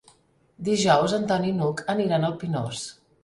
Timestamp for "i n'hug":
1.51-1.85